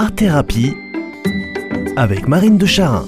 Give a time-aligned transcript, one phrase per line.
[0.00, 0.76] Art Thérapie
[1.96, 3.04] avec Marine de Charin.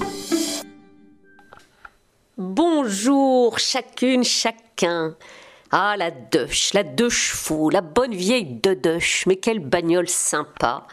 [2.37, 5.15] Bonjour chacune, chacun.
[5.71, 10.85] Ah, la Dush, la deux chevaux, la bonne vieille de Dush, mais quelle bagnole sympa.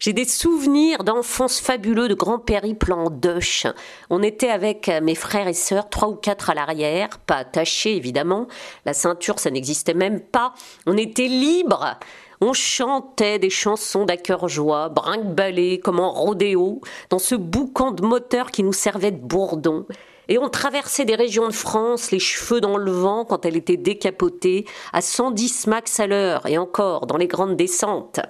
[0.00, 3.68] J'ai des souvenirs d'enfance fabuleux, de grands périples en Dush.
[4.10, 8.48] On était avec mes frères et sœurs, trois ou quatre à l'arrière, pas attachés évidemment.
[8.86, 10.52] La ceinture, ça n'existait même pas.
[10.84, 11.96] On était libres.
[12.40, 18.04] On chantait des chansons d'à cœur joie, brinque comme en rodéo, dans ce boucan de
[18.04, 19.86] moteur qui nous servait de bourdon.
[20.28, 23.76] Et on traversait des régions de France, les cheveux dans le vent quand elle était
[23.76, 28.20] décapotée, à 110 max à l'heure, et encore dans les grandes descentes.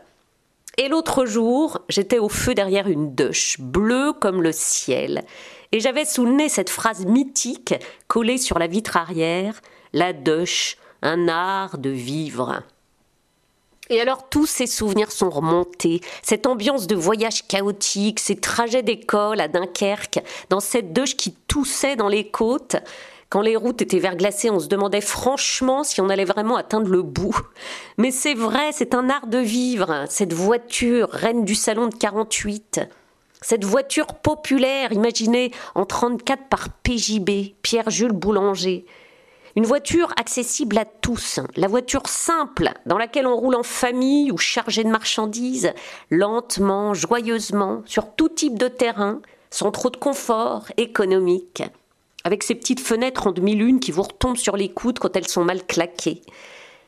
[0.77, 5.23] Et l'autre jour, j'étais au feu derrière une douche, bleue comme le ciel,
[5.71, 7.75] et j'avais sous le nez cette phrase mythique
[8.09, 9.61] collée sur la vitre arrière
[9.93, 12.63] La douche, un art de vivre.
[13.91, 19.41] Et alors tous ces souvenirs sont remontés, cette ambiance de voyage chaotique, ces trajets d'école
[19.41, 22.77] à Dunkerque, dans cette douche qui toussait dans les côtes.
[23.29, 27.03] Quand les routes étaient verglacées, on se demandait franchement si on allait vraiment atteindre le
[27.03, 27.37] bout.
[27.99, 32.81] Mais c'est vrai, c'est un art de vivre, cette voiture, reine du salon de 48.
[33.43, 38.87] Cette voiture populaire, imaginée en 34 par PJB, Pierre-Jules Boulanger.
[39.57, 44.37] Une voiture accessible à tous, la voiture simple dans laquelle on roule en famille ou
[44.37, 45.73] chargée de marchandises,
[46.11, 51.63] lentement, joyeusement, sur tout type de terrain, sans trop de confort, économique,
[52.25, 55.45] avec ces petites fenêtres en demi-lune qui vous retombent sur les coudes quand elles sont
[55.45, 56.23] mal claquées.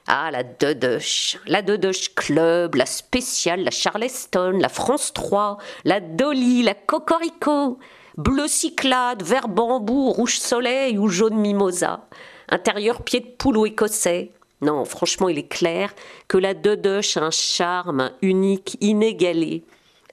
[0.08, 6.64] Ah, la Dodoche, la Dodoche Club, la Spéciale, la Charleston, la France 3, la Dolly,
[6.64, 7.78] la Cocorico,
[8.16, 12.08] bleu cyclade, vert bambou, rouge soleil ou jaune mimosa
[12.48, 14.32] intérieur pied de poule ou écossais.
[14.62, 15.94] Non, franchement, il est clair
[16.28, 19.64] que la Dodoche a un charme unique, inégalé.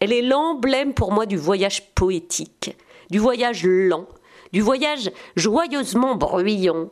[0.02, 2.76] Elle est l'emblème pour moi du voyage poétique,
[3.10, 4.08] du voyage lent,
[4.52, 6.90] du voyage joyeusement bruyant,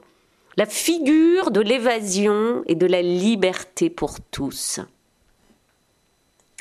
[0.58, 4.80] la figure de l'évasion et de la liberté pour tous.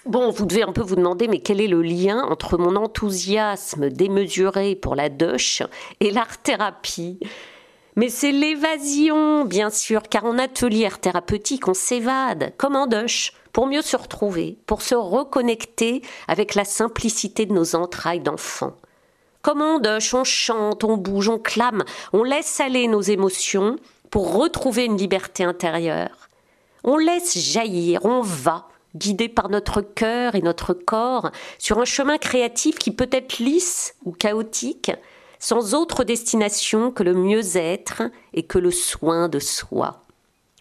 [0.07, 3.91] Bon, vous devez un peu vous demander, mais quel est le lien entre mon enthousiasme
[3.91, 5.63] démesuré pour la Doche
[6.01, 7.21] et l'art-thérapie?
[7.97, 13.67] Mais c'est l'évasion, bien sûr, car en atelier thérapeutique, on s'évade, comme en douche, pour
[13.67, 18.77] mieux se retrouver, pour se reconnecter avec la simplicité de nos entrailles d'enfants.
[19.43, 23.77] Comme en douche, on chante, on bouge, on clame, on laisse aller nos émotions
[24.11, 26.29] pour retrouver une liberté intérieure.
[26.85, 32.19] On laisse jaillir, on va, guidé par notre cœur et notre corps, sur un chemin
[32.19, 34.93] créatif qui peut être lisse ou chaotique,
[35.41, 38.03] sans autre destination que le mieux-être
[38.35, 40.05] et que le soin de soi.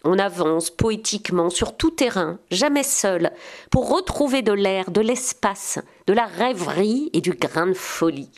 [0.02, 3.30] On avance poétiquement sur tout terrain, jamais seul,
[3.70, 8.30] pour retrouver de l'air, de l'espace, de la rêverie et du grain de folie.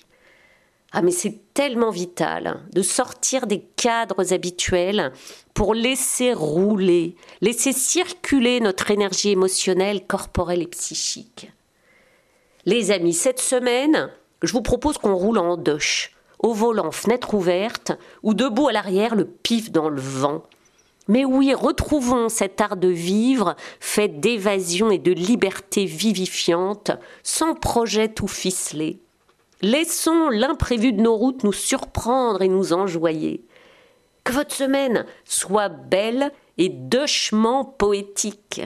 [0.90, 5.12] Ah mais c'est tellement vital de sortir des cadres habituels
[5.54, 11.50] pour laisser rouler, laisser circuler notre énergie émotionnelle, corporelle et psychique.
[12.66, 14.10] Les amis, cette semaine,
[14.42, 17.92] je vous propose qu'on roule en douche au volant fenêtre ouverte,
[18.22, 20.42] ou debout à l'arrière le pif dans le vent.
[21.08, 26.92] Mais oui, retrouvons cet art de vivre fait d'évasion et de liberté vivifiante,
[27.22, 29.00] sans projet tout ficelé.
[29.62, 33.44] Laissons l'imprévu de nos routes nous surprendre et nous enjoyer.
[34.24, 38.62] Que votre semaine soit belle et douchement poétique.